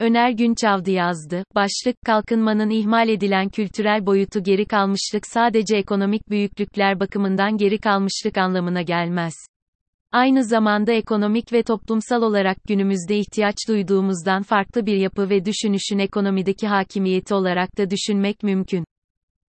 Öner 0.00 0.30
Günçavdı 0.30 0.90
yazdı. 0.90 1.44
Başlık, 1.54 1.96
kalkınmanın 2.06 2.70
ihmal 2.70 3.08
edilen 3.08 3.48
kültürel 3.48 4.06
boyutu 4.06 4.42
geri 4.42 4.64
kalmışlık 4.66 5.26
sadece 5.26 5.76
ekonomik 5.76 6.30
büyüklükler 6.30 7.00
bakımından 7.00 7.56
geri 7.56 7.78
kalmışlık 7.78 8.38
anlamına 8.38 8.82
gelmez. 8.82 9.34
Aynı 10.12 10.44
zamanda 10.44 10.92
ekonomik 10.92 11.52
ve 11.52 11.62
toplumsal 11.62 12.22
olarak 12.22 12.56
günümüzde 12.68 13.18
ihtiyaç 13.18 13.56
duyduğumuzdan 13.68 14.42
farklı 14.42 14.86
bir 14.86 14.96
yapı 14.96 15.30
ve 15.30 15.44
düşünüşün 15.44 15.98
ekonomideki 15.98 16.66
hakimiyeti 16.66 17.34
olarak 17.34 17.78
da 17.78 17.90
düşünmek 17.90 18.42
mümkün. 18.42 18.84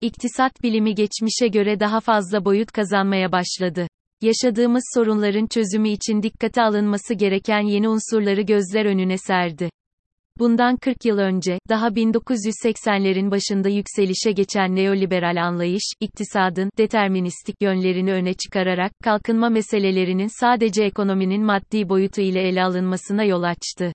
İktisat 0.02 0.64
bilimi 0.64 0.96
geçmişe 0.96 1.48
göre 1.48 1.80
daha 1.80 2.00
fazla 2.00 2.46
boyut 2.46 2.72
kazanmaya 2.72 3.32
başladı. 3.32 3.88
Yaşadığımız 4.22 4.84
sorunların 4.94 5.48
çözümü 5.48 5.90
için 5.90 6.24
dikkate 6.24 6.62
alınması 6.62 7.14
gereken 7.14 7.62
yeni 7.62 7.90
unsurları 7.90 8.42
gözler 8.42 8.86
önüne 8.86 9.18
serdi. 9.18 9.70
Bundan 10.40 10.78
40 10.78 11.06
yıl 11.06 11.18
önce, 11.18 11.60
daha 11.70 11.88
1980'lerin 11.88 13.32
başında 13.32 13.70
yükselişe 13.70 14.32
geçen 14.32 14.76
neoliberal 14.76 15.44
anlayış, 15.44 15.84
iktisadın 16.00 16.70
deterministik 16.78 17.56
yönlerini 17.62 18.14
öne 18.14 18.34
çıkararak 18.34 18.92
kalkınma 19.04 19.50
meselelerinin 19.50 20.40
sadece 20.40 20.84
ekonominin 20.84 21.44
maddi 21.44 21.90
boyutu 21.90 22.22
ile 22.22 22.42
ele 22.42 22.64
alınmasına 22.64 23.24
yol 23.24 23.44
açtı. 23.44 23.92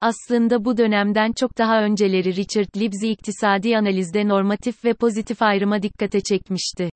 Aslında 0.00 0.64
bu 0.64 0.76
dönemden 0.76 1.32
çok 1.32 1.58
daha 1.58 1.82
önceleri 1.82 2.36
Richard 2.36 2.76
Libsey 2.76 3.12
iktisadi 3.12 3.76
analizde 3.76 4.28
normatif 4.28 4.84
ve 4.84 4.94
pozitif 4.94 5.42
ayrıma 5.42 5.82
dikkate 5.82 6.20
çekmişti. 6.20 6.90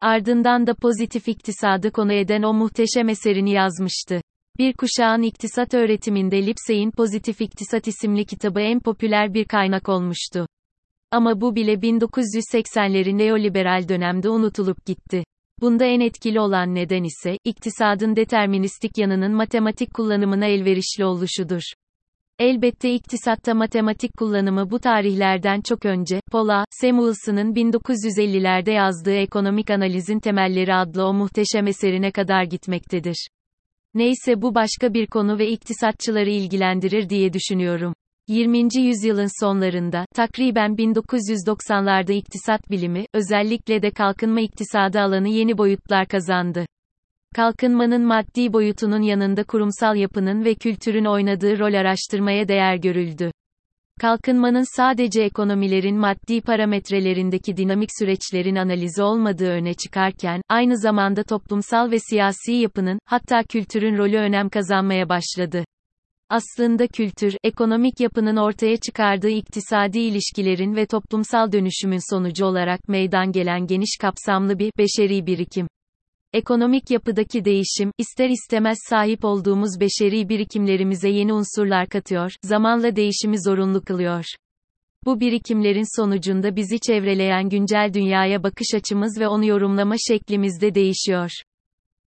Ardından 0.00 0.66
da 0.66 0.74
pozitif 0.74 1.28
iktisadı 1.28 1.92
konu 1.92 2.12
eden 2.12 2.42
o 2.42 2.52
muhteşem 2.52 3.08
eserini 3.08 3.52
yazmıştı. 3.52 4.20
Bir 4.58 4.72
kuşağın 4.72 5.22
iktisat 5.22 5.74
öğretiminde 5.74 6.46
Lipsey'in 6.46 6.90
Pozitif 6.90 7.40
İktisat 7.40 7.88
isimli 7.88 8.24
kitabı 8.24 8.60
en 8.60 8.80
popüler 8.80 9.34
bir 9.34 9.44
kaynak 9.44 9.88
olmuştu. 9.88 10.46
Ama 11.10 11.40
bu 11.40 11.54
bile 11.54 11.72
1980'lerin 11.72 13.18
neoliberal 13.18 13.88
dönemde 13.88 14.28
unutulup 14.28 14.86
gitti. 14.86 15.24
Bunda 15.60 15.84
en 15.84 16.00
etkili 16.00 16.40
olan 16.40 16.74
neden 16.74 17.04
ise, 17.04 17.38
iktisadın 17.44 18.16
deterministik 18.16 18.98
yanının 18.98 19.32
matematik 19.32 19.94
kullanımına 19.94 20.46
elverişli 20.46 21.04
oluşudur. 21.04 21.62
Elbette 22.38 22.94
iktisatta 22.94 23.54
matematik 23.54 24.16
kullanımı 24.18 24.70
bu 24.70 24.78
tarihlerden 24.78 25.60
çok 25.60 25.84
önce, 25.84 26.20
Paula, 26.32 26.64
Samuelson'ın 26.70 27.54
1950'lerde 27.54 28.70
yazdığı 28.70 29.14
Ekonomik 29.14 29.70
Analizin 29.70 30.20
Temelleri 30.20 30.74
adlı 30.74 31.06
o 31.06 31.12
muhteşem 31.12 31.66
eserine 31.66 32.10
kadar 32.10 32.44
gitmektedir. 32.44 33.28
Neyse 33.94 34.42
bu 34.42 34.54
başka 34.54 34.94
bir 34.94 35.06
konu 35.06 35.38
ve 35.38 35.48
iktisatçıları 35.48 36.30
ilgilendirir 36.30 37.08
diye 37.08 37.32
düşünüyorum. 37.32 37.94
20. 38.28 38.68
yüzyılın 38.76 39.44
sonlarında, 39.44 40.06
takriben 40.14 40.70
1990'larda 40.70 42.12
iktisat 42.12 42.70
bilimi, 42.70 43.06
özellikle 43.14 43.82
de 43.82 43.90
kalkınma 43.90 44.40
iktisadı 44.40 45.00
alanı 45.00 45.28
yeni 45.28 45.58
boyutlar 45.58 46.06
kazandı. 46.06 46.66
Kalkınmanın 47.34 48.06
maddi 48.06 48.52
boyutunun 48.52 49.02
yanında 49.02 49.44
kurumsal 49.44 49.96
yapının 49.96 50.44
ve 50.44 50.54
kültürün 50.54 51.04
oynadığı 51.04 51.58
rol 51.58 51.74
araştırmaya 51.74 52.48
değer 52.48 52.76
görüldü. 52.76 53.30
Kalkınmanın 54.00 54.76
sadece 54.76 55.22
ekonomilerin 55.22 55.96
maddi 55.96 56.40
parametrelerindeki 56.40 57.56
dinamik 57.56 57.88
süreçlerin 57.98 58.56
analizi 58.56 59.02
olmadığı 59.02 59.50
öne 59.50 59.74
çıkarken, 59.74 60.42
aynı 60.48 60.78
zamanda 60.78 61.22
toplumsal 61.22 61.90
ve 61.90 61.98
siyasi 61.98 62.52
yapının, 62.52 62.98
hatta 63.04 63.42
kültürün 63.42 63.98
rolü 63.98 64.16
önem 64.16 64.48
kazanmaya 64.48 65.08
başladı. 65.08 65.64
Aslında 66.28 66.86
kültür, 66.86 67.36
ekonomik 67.44 68.00
yapının 68.00 68.36
ortaya 68.36 68.76
çıkardığı 68.76 69.30
iktisadi 69.30 69.98
ilişkilerin 69.98 70.76
ve 70.76 70.86
toplumsal 70.86 71.52
dönüşümün 71.52 72.14
sonucu 72.14 72.44
olarak 72.46 72.88
meydan 72.88 73.32
gelen 73.32 73.66
geniş 73.66 73.96
kapsamlı 74.00 74.58
bir 74.58 74.72
beşeri 74.78 75.26
birikim. 75.26 75.66
Ekonomik 76.34 76.90
yapıdaki 76.90 77.44
değişim, 77.44 77.90
ister 77.98 78.28
istemez 78.28 78.78
sahip 78.90 79.24
olduğumuz 79.24 79.80
beşeri 79.80 80.28
birikimlerimize 80.28 81.08
yeni 81.08 81.32
unsurlar 81.32 81.88
katıyor, 81.88 82.32
zamanla 82.42 82.96
değişimi 82.96 83.42
zorunlu 83.42 83.84
kılıyor. 83.84 84.24
Bu 85.04 85.20
birikimlerin 85.20 85.96
sonucunda 86.00 86.56
bizi 86.56 86.80
çevreleyen 86.80 87.48
güncel 87.48 87.90
dünyaya 87.94 88.42
bakış 88.42 88.66
açımız 88.74 89.20
ve 89.20 89.28
onu 89.28 89.44
yorumlama 89.44 89.94
şeklimiz 90.08 90.60
de 90.60 90.74
değişiyor. 90.74 91.30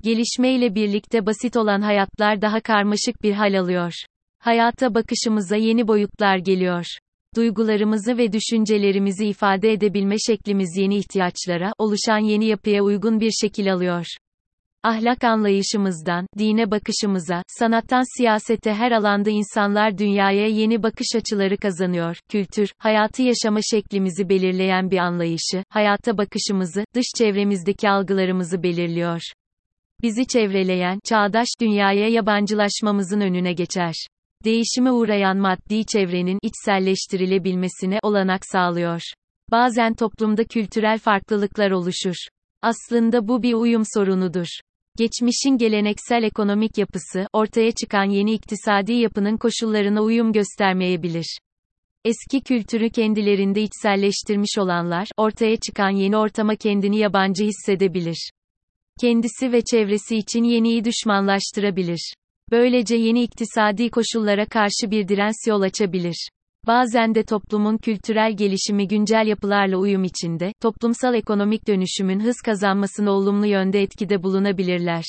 Gelişmeyle 0.04 0.76
birlikte 0.76 1.26
basit 1.26 1.58
olan 1.58 1.82
hayatlar 1.82 2.42
daha 2.42 2.62
karmaşık 2.62 3.24
bir 3.24 3.34
hal 3.34 3.60
alıyor. 3.60 3.94
Hayata 4.40 4.96
bakışımıza 4.96 5.56
yeni 5.56 5.88
boyutlar 5.88 6.38
geliyor 6.38 6.86
duygularımızı 7.36 8.18
ve 8.18 8.34
düşüncelerimizi 8.34 9.26
ifade 9.26 9.72
edebilme 9.72 10.16
şeklimiz 10.28 10.78
yeni 10.78 10.98
ihtiyaçlara, 10.98 11.74
oluşan 11.78 12.18
yeni 12.18 12.46
yapıya 12.46 12.84
uygun 12.84 13.20
bir 13.20 13.32
şekil 13.32 13.74
alıyor. 13.74 14.06
Ahlak 14.84 15.24
anlayışımızdan, 15.24 16.28
dine 16.38 16.72
bakışımıza, 16.72 17.44
sanattan 17.48 18.18
siyasete 18.18 18.74
her 18.74 18.92
alanda 18.92 19.30
insanlar 19.30 19.98
dünyaya 19.98 20.48
yeni 20.48 20.84
bakış 20.84 21.08
açıları 21.16 21.58
kazanıyor. 21.58 22.18
Kültür, 22.30 22.70
hayatı 22.78 23.22
yaşama 23.22 23.60
şeklimizi 23.72 24.30
belirleyen 24.30 24.92
bir 24.92 24.98
anlayışı, 24.98 25.64
hayata 25.70 26.18
bakışımızı, 26.18 26.86
dış 26.96 27.06
çevremizdeki 27.18 27.90
algılarımızı 27.90 28.64
belirliyor. 28.64 29.22
Bizi 30.02 30.28
çevreleyen, 30.28 31.00
çağdaş 31.06 31.48
dünyaya 31.62 32.10
yabancılaşmamızın 32.10 33.22
önüne 33.22 33.54
geçer 33.54 33.94
değişime 34.44 34.92
uğrayan 34.92 35.38
maddi 35.38 35.86
çevrenin 35.86 36.40
içselleştirilebilmesine 36.42 38.00
olanak 38.04 38.42
sağlıyor. 38.46 39.02
Bazen 39.52 39.94
toplumda 39.94 40.44
kültürel 40.44 41.00
farklılıklar 41.00 41.72
oluşur. 41.72 42.16
Aslında 42.62 43.28
bu 43.28 43.44
bir 43.44 43.54
uyum 43.54 43.84
sorunudur. 43.94 44.48
Geçmişin 44.98 45.58
geleneksel 45.58 46.24
ekonomik 46.24 46.78
yapısı, 46.78 47.28
ortaya 47.34 47.72
çıkan 47.72 48.04
yeni 48.04 48.34
iktisadi 48.34 48.94
yapının 48.94 49.38
koşullarına 49.38 50.02
uyum 50.02 50.34
göstermeyebilir. 50.34 51.38
Eski 52.06 52.42
kültürü 52.42 52.90
kendilerinde 52.90 53.62
içselleştirmiş 53.62 54.58
olanlar, 54.58 55.08
ortaya 55.18 55.56
çıkan 55.56 55.90
yeni 55.90 56.18
ortama 56.18 56.56
kendini 56.56 56.98
yabancı 56.98 57.44
hissedebilir. 57.44 58.30
Kendisi 59.02 59.52
ve 59.52 59.62
çevresi 59.62 60.16
için 60.18 60.44
yeniyi 60.44 60.84
düşmanlaştırabilir. 60.84 62.14
Böylece 62.52 62.96
yeni 62.96 63.24
iktisadi 63.24 63.90
koşullara 63.90 64.46
karşı 64.46 64.92
bir 64.92 65.08
direnç 65.08 65.36
yol 65.48 65.62
açabilir. 65.62 66.30
Bazen 66.68 67.16
de 67.16 67.24
toplumun 67.24 67.78
kültürel 67.78 68.38
gelişimi 68.38 68.88
güncel 68.88 69.28
yapılarla 69.28 69.78
uyum 69.78 70.04
içinde, 70.04 70.54
toplumsal 70.62 71.14
ekonomik 71.14 71.68
dönüşümün 71.68 72.20
hız 72.20 72.36
kazanmasına 72.46 73.12
olumlu 73.12 73.46
yönde 73.46 73.82
etkide 73.82 74.24
bulunabilirler. 74.24 75.04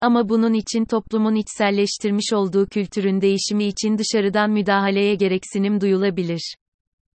Ama 0.00 0.28
bunun 0.28 0.52
için 0.52 0.84
toplumun 0.84 1.34
içselleştirmiş 1.34 2.32
olduğu 2.32 2.66
kültürün 2.66 3.20
değişimi 3.20 3.64
için 3.64 3.98
dışarıdan 3.98 4.50
müdahaleye 4.50 5.14
gereksinim 5.14 5.80
duyulabilir. 5.80 6.54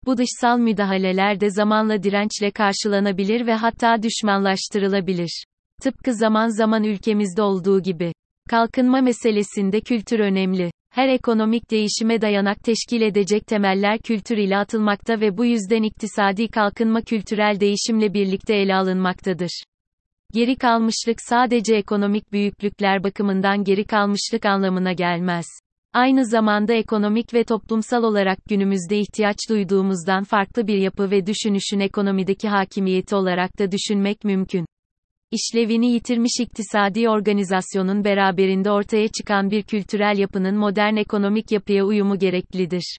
Bu 0.07 0.17
dışsal 0.19 0.59
müdahaleler 0.59 1.41
de 1.41 1.51
zamanla 1.51 2.03
dirençle 2.03 2.51
karşılanabilir 2.51 3.47
ve 3.47 3.55
hatta 3.55 4.03
düşmanlaştırılabilir. 4.03 5.45
Tıpkı 5.83 6.15
zaman 6.15 6.49
zaman 6.49 6.85
ülkemizde 6.85 7.43
olduğu 7.43 7.83
gibi. 7.83 8.13
Kalkınma 8.49 9.01
meselesinde 9.01 9.81
kültür 9.81 10.21
önemli. 10.21 10.71
Her 10.91 11.09
ekonomik 11.09 11.71
değişime 11.71 12.21
dayanak 12.21 12.65
teşkil 12.65 13.03
edecek 13.03 13.47
temeller 13.47 13.99
kültür 13.99 14.37
ile 14.37 14.57
atılmakta 14.57 15.21
ve 15.21 15.39
bu 15.39 15.45
yüzden 15.45 15.83
iktisadi 15.83 16.49
kalkınma 16.49 17.03
kültürel 17.03 17.61
değişimle 17.61 18.15
birlikte 18.15 18.55
ele 18.55 18.75
alınmaktadır. 18.75 19.63
Geri 20.35 20.57
kalmışlık 20.57 21.17
sadece 21.29 21.75
ekonomik 21.75 22.33
büyüklükler 22.33 23.05
bakımından 23.05 23.65
geri 23.65 23.85
kalmışlık 23.85 24.47
anlamına 24.47 24.93
gelmez. 24.93 25.47
Aynı 25.93 26.27
zamanda 26.27 26.73
ekonomik 26.75 27.35
ve 27.35 27.45
toplumsal 27.45 28.03
olarak 28.03 28.39
günümüzde 28.49 28.99
ihtiyaç 28.99 29.37
duyduğumuzdan 29.51 30.25
farklı 30.25 30.67
bir 30.67 30.79
yapı 30.79 31.11
ve 31.11 31.27
düşünüşün 31.27 31.81
ekonomideki 31.81 32.49
hakimiyeti 32.49 33.17
olarak 33.17 33.59
da 33.59 33.73
düşünmek 33.73 34.25
mümkün 34.25 34.67
işlevini 35.37 35.93
yitirmiş 35.93 36.41
iktisadi 36.41 37.09
organizasyonun 37.09 38.05
beraberinde 38.05 38.71
ortaya 38.71 39.09
çıkan 39.09 39.51
bir 39.51 39.63
kültürel 39.63 40.19
yapının 40.19 40.57
modern 40.57 40.97
ekonomik 40.97 41.53
yapıya 41.53 41.85
uyumu 41.85 42.19
gereklidir. 42.19 42.99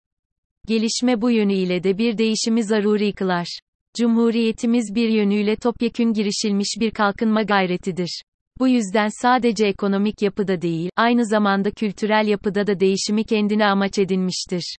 Gelişme 0.68 1.22
bu 1.22 1.32
yönüyle 1.32 1.84
de 1.84 1.98
bir 1.98 2.18
değişimi 2.18 2.64
zaruri 2.64 3.14
kılar. 3.14 3.60
Cumhuriyetimiz 3.98 4.96
bir 4.96 5.10
yönüyle 5.10 5.56
topyekün 5.56 6.14
girişilmiş 6.14 6.78
bir 6.80 6.92
kalkınma 6.92 7.44
gayretidir. 7.44 8.22
Bu 8.60 8.68
yüzden 8.68 9.10
sadece 9.22 9.66
ekonomik 9.66 10.22
yapıda 10.22 10.62
değil, 10.62 10.90
aynı 10.96 11.26
zamanda 11.26 11.72
kültürel 11.72 12.28
yapıda 12.28 12.68
da 12.68 12.80
değişimi 12.80 13.24
kendine 13.24 13.66
amaç 13.66 14.00
edinmiştir. 14.00 14.78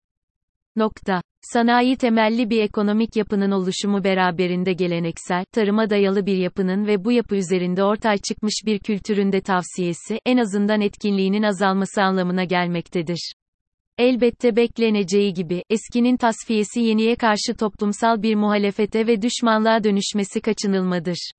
Nokta. 0.77 1.23
Sanayi 1.53 1.97
temelli 1.97 2.51
bir 2.51 2.63
ekonomik 2.63 3.17
yapının 3.17 3.51
oluşumu 3.51 4.05
beraberinde 4.05 4.73
geleneksel, 4.73 5.45
tarıma 5.53 5.91
dayalı 5.91 6.27
bir 6.27 6.37
yapının 6.37 6.87
ve 6.87 7.05
bu 7.05 7.13
yapı 7.13 7.37
üzerinde 7.37 7.85
ortaya 7.85 8.19
çıkmış 8.19 8.55
bir 8.67 8.79
kültürün 8.79 9.33
de 9.33 9.41
tavsiyesi, 9.41 10.21
en 10.27 10.37
azından 10.37 10.81
etkinliğinin 10.81 11.43
azalması 11.43 12.03
anlamına 12.03 12.45
gelmektedir. 12.45 13.33
Elbette 13.99 14.57
bekleneceği 14.57 15.35
gibi, 15.35 15.63
eskinin 15.71 16.17
tasfiyesi 16.17 16.81
yeniye 16.81 17.17
karşı 17.17 17.55
toplumsal 17.59 18.23
bir 18.23 18.35
muhalefete 18.35 19.07
ve 19.07 19.23
düşmanlığa 19.23 19.85
dönüşmesi 19.85 20.41
kaçınılmadır. 20.41 21.31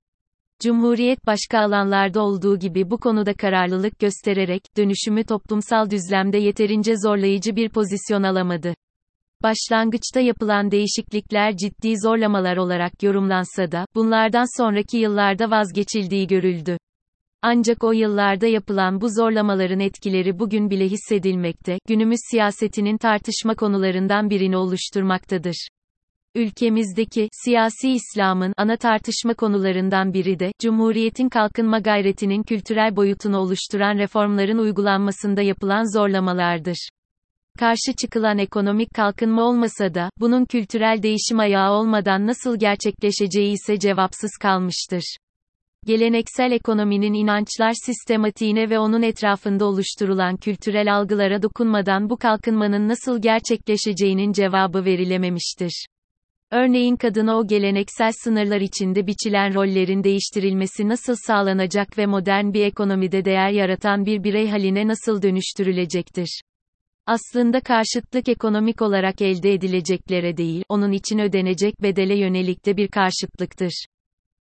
Cumhuriyet 0.62 1.26
başka 1.26 1.58
alanlarda 1.58 2.22
olduğu 2.22 2.58
gibi 2.58 2.90
bu 2.90 2.98
konuda 2.98 3.34
kararlılık 3.34 3.98
göstererek, 3.98 4.62
dönüşümü 4.76 5.24
toplumsal 5.24 5.90
düzlemde 5.90 6.38
yeterince 6.38 6.94
zorlayıcı 6.96 7.56
bir 7.56 7.68
pozisyon 7.68 8.22
alamadı. 8.22 8.74
Başlangıçta 9.42 10.20
yapılan 10.20 10.70
değişiklikler 10.70 11.56
ciddi 11.56 11.94
zorlamalar 12.04 12.56
olarak 12.56 13.02
yorumlansa 13.02 13.72
da, 13.72 13.86
bunlardan 13.94 14.62
sonraki 14.62 14.98
yıllarda 14.98 15.50
vazgeçildiği 15.50 16.26
görüldü. 16.26 16.76
Ancak 17.42 17.84
o 17.84 17.92
yıllarda 17.92 18.46
yapılan 18.46 19.00
bu 19.00 19.08
zorlamaların 19.08 19.80
etkileri 19.80 20.38
bugün 20.38 20.70
bile 20.70 20.84
hissedilmekte, 20.84 21.78
günümüz 21.88 22.20
siyasetinin 22.30 22.98
tartışma 22.98 23.54
konularından 23.54 24.30
birini 24.30 24.56
oluşturmaktadır. 24.56 25.68
Ülkemizdeki 26.34 27.28
siyasi 27.44 27.90
İslam'ın 27.90 28.54
ana 28.56 28.76
tartışma 28.76 29.34
konularından 29.34 30.14
biri 30.14 30.38
de 30.38 30.52
Cumhuriyetin 30.60 31.28
kalkınma 31.28 31.78
gayretinin 31.78 32.42
kültürel 32.42 32.96
boyutunu 32.96 33.38
oluşturan 33.38 33.98
reformların 33.98 34.58
uygulanmasında 34.58 35.42
yapılan 35.42 35.98
zorlamalardır. 35.98 36.88
Karşı 37.60 37.92
çıkılan 38.00 38.38
ekonomik 38.38 38.94
kalkınma 38.94 39.42
olmasa 39.42 39.94
da 39.94 40.10
bunun 40.20 40.44
kültürel 40.44 41.02
değişim 41.02 41.38
ayağı 41.38 41.72
olmadan 41.72 42.26
nasıl 42.26 42.58
gerçekleşeceği 42.58 43.52
ise 43.52 43.78
cevapsız 43.78 44.30
kalmıştır. 44.42 45.16
Geleneksel 45.86 46.52
ekonominin 46.52 47.14
inançlar 47.14 47.72
sistematiğine 47.86 48.70
ve 48.70 48.78
onun 48.78 49.02
etrafında 49.02 49.64
oluşturulan 49.64 50.36
kültürel 50.36 50.96
algılara 50.96 51.42
dokunmadan 51.42 52.10
bu 52.10 52.16
kalkınmanın 52.16 52.88
nasıl 52.88 53.22
gerçekleşeceğinin 53.22 54.32
cevabı 54.32 54.84
verilememiştir. 54.84 55.86
Örneğin 56.50 56.96
kadına 56.96 57.38
o 57.38 57.46
geleneksel 57.46 58.12
sınırlar 58.24 58.60
içinde 58.60 59.06
biçilen 59.06 59.54
rollerin 59.54 60.04
değiştirilmesi 60.04 60.88
nasıl 60.88 61.14
sağlanacak 61.26 61.98
ve 61.98 62.06
modern 62.06 62.52
bir 62.52 62.64
ekonomide 62.64 63.24
değer 63.24 63.50
yaratan 63.50 64.06
bir 64.06 64.24
birey 64.24 64.48
haline 64.48 64.86
nasıl 64.88 65.22
dönüştürülecektir? 65.22 66.40
Aslında 67.10 67.60
karşıtlık 67.60 68.28
ekonomik 68.28 68.82
olarak 68.82 69.22
elde 69.22 69.52
edileceklere 69.52 70.36
değil, 70.36 70.62
onun 70.68 70.92
için 70.92 71.18
ödenecek 71.18 71.82
bedele 71.82 72.18
yönelik 72.18 72.66
de 72.66 72.76
bir 72.76 72.88
karşıtlıktır. 72.88 73.84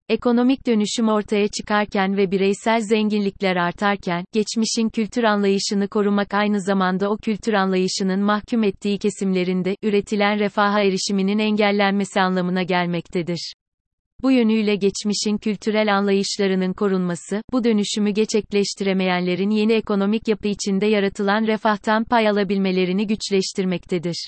Ekonomik 0.10 0.68
dönüşüm 0.68 1.10
ortaya 1.10 1.48
çıkarken 1.48 2.18
ve 2.18 2.32
bireysel 2.32 2.82
zenginlikler 2.82 3.56
artarken, 3.56 4.26
geçmişin 4.34 4.90
kültür 4.90 5.24
anlayışını 5.24 5.88
korumak 5.88 6.34
aynı 6.34 6.62
zamanda 6.62 7.10
o 7.10 7.18
kültür 7.18 7.54
anlayışının 7.54 8.20
mahkum 8.20 8.64
ettiği 8.64 8.98
kesimlerinde, 8.98 9.76
üretilen 9.84 10.40
refaha 10.40 10.82
erişiminin 10.82 11.40
engellenmesi 11.40 12.22
anlamına 12.22 12.64
gelmektedir. 12.64 13.54
Bu 14.24 14.32
yönüyle 14.32 14.76
geçmişin 14.76 15.38
kültürel 15.38 15.98
anlayışlarının 15.98 16.74
korunması, 16.74 17.42
bu 17.52 17.64
dönüşümü 17.64 18.10
gerçekleştiremeyenlerin 18.10 19.50
yeni 19.50 19.74
ekonomik 19.74 20.28
yapı 20.28 20.48
içinde 20.48 20.86
yaratılan 20.86 21.48
refahtan 21.48 22.04
pay 22.04 22.30
alabilmelerini 22.30 23.08
güçleştirmektedir. 23.08 24.28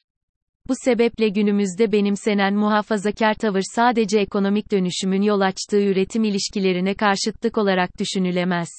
Bu 0.68 0.74
sebeple 0.86 1.30
günümüzde 1.30 1.92
benimsenen 1.92 2.56
muhafazakar 2.56 3.34
tavır 3.34 3.62
sadece 3.76 4.20
ekonomik 4.20 4.72
dönüşümün 4.72 5.22
yol 5.22 5.42
açtığı 5.42 5.82
üretim 5.82 6.24
ilişkilerine 6.24 6.94
karşıtlık 6.94 7.58
olarak 7.58 7.90
düşünülemez. 8.00 8.70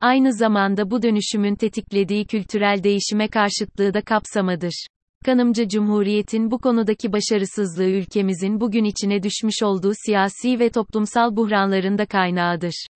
Aynı 0.00 0.32
zamanda 0.32 0.90
bu 0.90 1.02
dönüşümün 1.02 1.54
tetiklediği 1.54 2.26
kültürel 2.26 2.82
değişime 2.82 3.28
karşıtlığı 3.28 3.94
da 3.94 4.00
kapsamadır. 4.00 4.86
Kanımca 5.24 5.68
Cumhuriyet'in 5.68 6.50
bu 6.50 6.58
konudaki 6.58 7.12
başarısızlığı 7.12 7.84
ülkemizin 7.84 8.60
bugün 8.60 8.84
içine 8.84 9.22
düşmüş 9.22 9.62
olduğu 9.62 9.92
siyasi 10.06 10.58
ve 10.58 10.70
toplumsal 10.70 11.36
buhranların 11.36 11.98
da 11.98 12.06
kaynağıdır. 12.06 12.86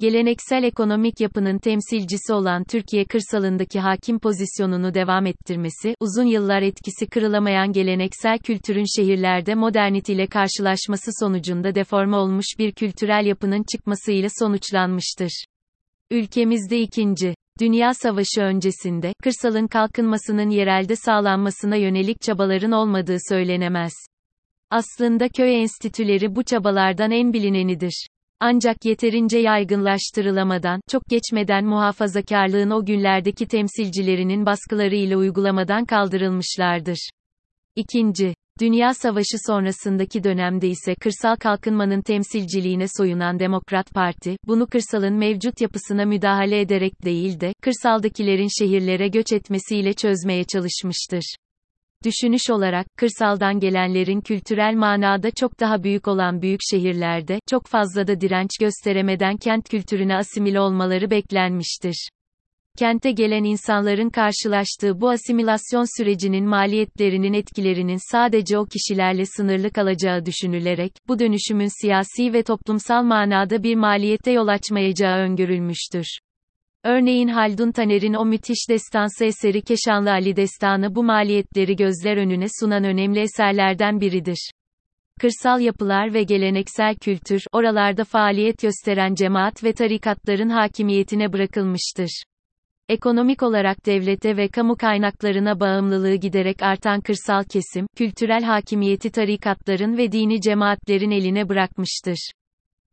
Geleneksel 0.00 0.62
ekonomik 0.62 1.20
yapının 1.20 1.58
temsilcisi 1.58 2.32
olan 2.32 2.64
Türkiye 2.64 3.04
kırsalındaki 3.04 3.80
hakim 3.80 4.18
pozisyonunu 4.18 4.94
devam 4.94 5.26
ettirmesi, 5.26 5.94
uzun 6.00 6.26
yıllar 6.26 6.62
etkisi 6.62 7.06
kırılamayan 7.06 7.72
geleneksel 7.72 8.38
kültürün 8.38 8.96
şehirlerde 8.96 9.54
modernite 9.54 10.26
karşılaşması 10.26 11.10
sonucunda 11.20 11.74
deforme 11.74 12.16
olmuş 12.16 12.46
bir 12.58 12.72
kültürel 12.72 13.26
yapının 13.26 13.64
çıkmasıyla 13.72 14.28
sonuçlanmıştır. 14.38 15.44
Ülkemizde 16.10 16.80
ikinci 16.80 17.34
Dünya 17.60 17.94
Savaşı 17.94 18.40
öncesinde, 18.40 19.12
kırsalın 19.22 19.66
kalkınmasının 19.66 20.50
yerelde 20.50 20.96
sağlanmasına 20.96 21.76
yönelik 21.76 22.20
çabaların 22.20 22.72
olmadığı 22.72 23.16
söylenemez. 23.28 23.92
Aslında 24.70 25.28
köy 25.28 25.60
enstitüleri 25.60 26.36
bu 26.36 26.44
çabalardan 26.44 27.10
en 27.10 27.32
bilinenidir. 27.32 28.06
Ancak 28.40 28.84
yeterince 28.84 29.38
yaygınlaştırılamadan, 29.38 30.80
çok 30.90 31.02
geçmeden 31.06 31.64
muhafazakarlığın 31.64 32.70
o 32.70 32.84
günlerdeki 32.84 33.46
temsilcilerinin 33.46 34.46
baskılarıyla 34.46 35.16
uygulamadan 35.16 35.84
kaldırılmışlardır. 35.84 37.10
İkinci, 37.76 38.34
Dünya 38.60 38.94
Savaşı 38.94 39.36
sonrasındaki 39.46 40.24
dönemde 40.24 40.68
ise 40.68 40.94
kırsal 40.94 41.36
kalkınmanın 41.36 42.02
temsilciliğine 42.02 42.84
soyunan 42.96 43.38
Demokrat 43.38 43.94
Parti, 43.94 44.36
bunu 44.46 44.66
kırsalın 44.66 45.14
mevcut 45.14 45.60
yapısına 45.60 46.04
müdahale 46.04 46.60
ederek 46.60 47.04
değil 47.04 47.40
de, 47.40 47.52
kırsaldakilerin 47.62 48.48
şehirlere 48.58 49.08
göç 49.08 49.32
etmesiyle 49.32 49.92
çözmeye 49.92 50.44
çalışmıştır. 50.44 51.36
Düşünüş 52.04 52.50
olarak, 52.50 52.86
kırsaldan 52.96 53.60
gelenlerin 53.60 54.20
kültürel 54.20 54.74
manada 54.74 55.30
çok 55.30 55.60
daha 55.60 55.82
büyük 55.82 56.08
olan 56.08 56.42
büyük 56.42 56.60
şehirlerde, 56.70 57.38
çok 57.50 57.66
fazla 57.66 58.06
da 58.06 58.20
direnç 58.20 58.50
gösteremeden 58.60 59.36
kent 59.36 59.68
kültürüne 59.68 60.16
asimile 60.16 60.60
olmaları 60.60 61.10
beklenmiştir. 61.10 62.08
Kente 62.78 63.10
gelen 63.10 63.44
insanların 63.44 64.10
karşılaştığı 64.10 65.00
bu 65.00 65.10
asimilasyon 65.10 65.98
sürecinin 65.98 66.44
maliyetlerinin 66.44 67.32
etkilerinin 67.32 68.10
sadece 68.12 68.58
o 68.58 68.64
kişilerle 68.64 69.24
sınırlı 69.26 69.70
kalacağı 69.70 70.26
düşünülerek, 70.26 70.92
bu 71.08 71.18
dönüşümün 71.18 71.80
siyasi 71.82 72.32
ve 72.32 72.42
toplumsal 72.42 73.02
manada 73.02 73.62
bir 73.62 73.74
maliyete 73.74 74.30
yol 74.30 74.48
açmayacağı 74.48 75.18
öngörülmüştür. 75.18 76.18
Örneğin 76.84 77.28
Haldun 77.28 77.72
Taner'in 77.72 78.14
o 78.14 78.24
müthiş 78.24 78.68
destansı 78.68 79.24
eseri 79.24 79.62
Keşanlı 79.62 80.10
Ali 80.10 80.36
Destanı 80.36 80.94
bu 80.94 81.04
maliyetleri 81.04 81.76
gözler 81.76 82.16
önüne 82.16 82.46
sunan 82.60 82.84
önemli 82.84 83.20
eserlerden 83.20 84.00
biridir. 84.00 84.50
Kırsal 85.20 85.60
yapılar 85.60 86.14
ve 86.14 86.22
geleneksel 86.22 86.94
kültür, 86.94 87.42
oralarda 87.52 88.04
faaliyet 88.04 88.62
gösteren 88.62 89.14
cemaat 89.14 89.64
ve 89.64 89.72
tarikatların 89.72 90.48
hakimiyetine 90.48 91.32
bırakılmıştır. 91.32 92.22
Ekonomik 92.88 93.42
olarak 93.42 93.86
devlete 93.86 94.36
ve 94.36 94.48
kamu 94.48 94.76
kaynaklarına 94.76 95.60
bağımlılığı 95.60 96.14
giderek 96.14 96.62
artan 96.62 97.00
kırsal 97.00 97.44
kesim, 97.44 97.86
kültürel 97.96 98.42
hakimiyeti 98.42 99.10
tarikatların 99.10 99.96
ve 99.96 100.12
dini 100.12 100.40
cemaatlerin 100.40 101.10
eline 101.10 101.48
bırakmıştır. 101.48 102.30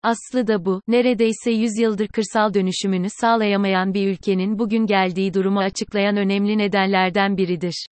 Aslı 0.03 0.47
da 0.47 0.65
bu, 0.65 0.81
neredeyse 0.87 1.51
100 1.51 1.79
yıldır 1.79 2.07
kırsal 2.07 2.53
dönüşümünü 2.53 3.07
sağlayamayan 3.09 3.93
bir 3.93 4.07
ülkenin 4.07 4.59
bugün 4.59 4.85
geldiği 4.85 5.33
durumu 5.33 5.59
açıklayan 5.59 6.17
önemli 6.17 6.57
nedenlerden 6.57 7.37
biridir. 7.37 7.85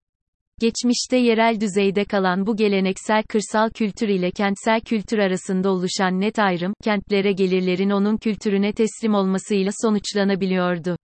Geçmişte 0.62 1.18
yerel 1.18 1.60
düzeyde 1.60 2.06
kalan 2.06 2.46
bu 2.46 2.56
geleneksel 2.56 3.24
kırsal 3.24 3.70
kültür 3.70 4.08
ile 4.08 4.32
kentsel 4.32 4.82
kültür 4.82 5.18
arasında 5.18 5.70
oluşan 5.72 6.22
net 6.22 6.40
ayrım, 6.40 6.74
kentlere 6.84 7.32
gelirlerin 7.32 7.90
onun 7.90 8.18
kültürüne 8.18 8.74
teslim 8.74 9.14
olmasıyla 9.14 9.72
sonuçlanabiliyordu. 9.82 10.96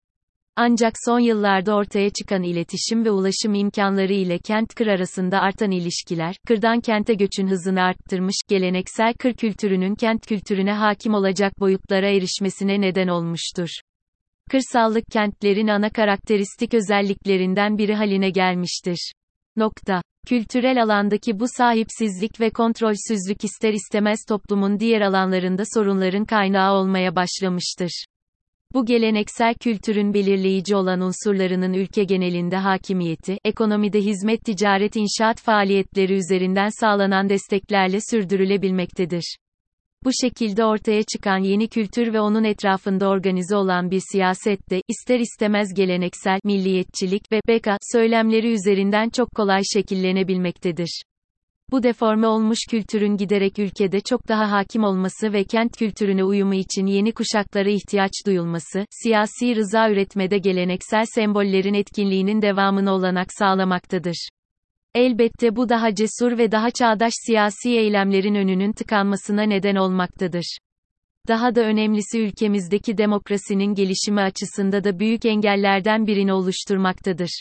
Ancak 0.59 0.95
son 1.05 1.21
yıllarda 1.21 1.75
ortaya 1.75 2.11
çıkan 2.11 2.43
iletişim 2.43 3.05
ve 3.05 3.11
ulaşım 3.11 3.55
imkanları 3.55 4.13
ile 4.13 4.39
kent-kır 4.39 4.87
arasında 4.87 5.41
artan 5.41 5.71
ilişkiler, 5.71 6.37
kırdan 6.47 6.81
kente 6.81 7.15
göçün 7.15 7.49
hızını 7.49 7.83
arttırmış, 7.83 8.37
geleneksel 8.49 9.15
kır 9.15 9.35
kültürünün 9.35 9.95
kent 9.95 10.27
kültürüne 10.27 10.73
hakim 10.73 11.15
olacak 11.15 11.61
boyutlara 11.61 12.09
erişmesine 12.09 12.81
neden 12.81 13.09
olmuştur. 13.09 13.69
Kırsallık 14.51 15.05
kentlerin 15.13 15.69
ana 15.69 15.91
karakteristik 15.91 16.75
özelliklerinden 16.75 17.79
biri 17.79 17.95
haline 17.95 18.31
gelmiştir. 18.31 19.13
Nokta. 19.57 20.03
Kültürel 20.27 20.83
alandaki 20.83 21.41
bu 21.41 21.45
sahipsizlik 21.49 22.41
ve 22.41 22.51
kontrolsüzlük 22.51 23.45
ister 23.45 23.73
istemez 23.73 24.19
toplumun 24.29 24.81
diğer 24.81 25.01
alanlarında 25.01 25.63
sorunların 25.75 26.25
kaynağı 26.25 26.73
olmaya 26.73 27.17
başlamıştır. 27.17 28.05
Bu 28.75 28.87
geleneksel 28.87 29.55
kültürün 29.55 30.15
belirleyici 30.15 30.77
olan 30.77 31.01
unsurlarının 31.01 31.73
ülke 31.73 32.05
genelinde 32.05 32.57
hakimiyeti, 32.57 33.39
ekonomide 33.45 34.01
hizmet 34.01 34.45
ticaret 34.45 34.97
inşaat 34.97 35.41
faaliyetleri 35.41 36.13
üzerinden 36.13 36.69
sağlanan 36.81 37.29
desteklerle 37.29 37.99
sürdürülebilmektedir. 38.11 39.37
Bu 40.05 40.11
şekilde 40.23 40.65
ortaya 40.65 41.03
çıkan 41.03 41.39
yeni 41.39 41.69
kültür 41.69 42.13
ve 42.13 42.21
onun 42.21 42.45
etrafında 42.45 43.09
organize 43.09 43.57
olan 43.57 43.91
bir 43.91 44.03
siyaset 44.13 44.71
de, 44.71 44.83
ister 44.89 45.21
istemez 45.21 45.75
geleneksel, 45.75 46.41
milliyetçilik 46.45 47.33
ve 47.33 47.41
beka 47.49 47.77
söylemleri 47.93 48.53
üzerinden 48.53 49.09
çok 49.09 49.31
kolay 49.31 49.63
şekillenebilmektedir. 49.75 51.03
Bu 51.71 51.83
deforme 51.83 52.27
olmuş 52.27 52.59
kültürün 52.71 53.17
giderek 53.17 53.59
ülkede 53.59 54.01
çok 54.01 54.29
daha 54.29 54.51
hakim 54.51 54.85
olması 54.85 55.33
ve 55.33 55.45
kent 55.45 55.77
kültürüne 55.77 56.25
uyumu 56.25 56.55
için 56.55 56.87
yeni 56.87 57.13
kuşaklara 57.13 57.71
ihtiyaç 57.71 58.13
duyulması, 58.27 58.87
siyasi 58.91 59.57
rıza 59.57 59.91
üretmede 59.91 60.39
geleneksel 60.39 61.05
sembollerin 61.15 61.75
etkinliğinin 61.75 62.43
devamını 62.43 62.93
olanak 62.93 63.27
sağlamaktadır. 63.39 64.29
Elbette 64.95 65.57
bu 65.57 65.69
daha 65.69 65.95
cesur 65.95 66.39
ve 66.39 66.53
daha 66.53 66.71
çağdaş 66.71 67.13
siyasi 67.27 67.71
eylemlerin 67.71 68.35
önünün 68.35 68.73
tıkanmasına 68.73 69.43
neden 69.43 69.77
olmaktadır. 69.77 70.59
Daha 71.29 71.55
da 71.55 71.61
önemlisi 71.61 72.21
ülkemizdeki 72.21 72.99
demokrasinin 72.99 73.75
gelişimi 73.75 74.21
açısında 74.21 74.85
da 74.85 74.99
büyük 74.99 75.25
engellerden 75.25 76.07
birini 76.07 76.33
oluşturmaktadır. 76.33 77.41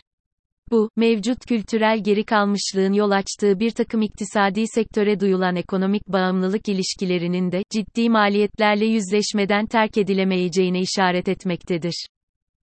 Bu, 0.71 0.89
mevcut 0.95 1.45
kültürel 1.45 2.03
geri 2.03 2.23
kalmışlığın 2.23 2.93
yol 2.93 3.11
açtığı 3.11 3.59
bir 3.59 3.71
takım 3.71 4.01
iktisadi 4.01 4.63
sektöre 4.67 5.19
duyulan 5.19 5.55
ekonomik 5.55 6.07
bağımlılık 6.07 6.69
ilişkilerinin 6.69 7.51
de, 7.51 7.63
ciddi 7.69 8.09
maliyetlerle 8.09 8.85
yüzleşmeden 8.85 9.65
terk 9.65 9.97
edilemeyeceğine 9.97 10.79
işaret 10.79 11.29
etmektedir. 11.29 12.07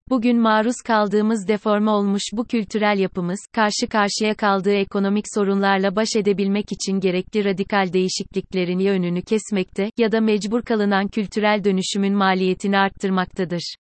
Bugün 0.09 0.39
maruz 0.39 0.75
kaldığımız 0.85 1.47
deforme 1.47 1.91
olmuş 1.91 2.23
bu 2.33 2.45
kültürel 2.45 2.99
yapımız, 2.99 3.39
karşı 3.53 3.87
karşıya 3.89 4.35
kaldığı 4.35 4.73
ekonomik 4.73 5.25
sorunlarla 5.35 5.95
baş 5.95 6.09
edebilmek 6.15 6.71
için 6.71 6.99
gerekli 6.99 7.45
radikal 7.45 7.93
değişikliklerin 7.93 8.79
ya 8.79 8.93
önünü 8.93 9.21
kesmekte, 9.21 9.91
ya 9.97 10.11
da 10.11 10.21
mecbur 10.21 10.61
kalınan 10.61 11.07
kültürel 11.07 11.63
dönüşümün 11.63 12.13
maliyetini 12.13 12.77
arttırmaktadır. 12.77 13.75